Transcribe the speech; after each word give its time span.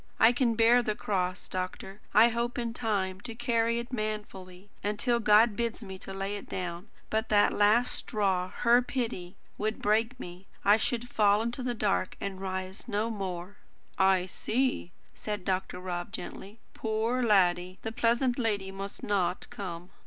I 0.19 0.31
can 0.31 0.55
bear 0.55 0.81
the 0.81 0.95
cross, 0.95 1.47
doctor; 1.47 2.01
I 2.11 2.29
hope 2.29 2.57
in 2.57 2.73
time 2.73 3.21
to 3.21 3.35
carry 3.35 3.77
it 3.77 3.93
manfully, 3.93 4.71
until 4.83 5.19
God 5.19 5.55
bids 5.55 5.83
me 5.83 5.99
lay 6.07 6.35
it 6.37 6.49
down. 6.49 6.89
But 7.11 7.29
that 7.29 7.53
last 7.53 7.91
straw 7.93 8.49
HER 8.49 8.81
pity 8.81 9.35
would 9.59 9.79
break 9.79 10.19
me. 10.19 10.47
I 10.65 10.77
should 10.77 11.07
fall 11.07 11.43
in 11.43 11.51
the 11.51 11.75
dark, 11.75 12.17
to 12.19 12.31
rise 12.31 12.87
no 12.87 13.11
more." 13.11 13.57
"I 13.95 14.25
see," 14.25 14.91
said 15.13 15.45
Dr. 15.45 15.79
Rob 15.79 16.11
gently. 16.11 16.57
"Poor 16.73 17.21
laddie! 17.21 17.77
The 17.83 17.91
pleasant 17.91 18.39
lady 18.39 18.71
must 18.71 19.03
not 19.03 19.45
come." 19.51 19.91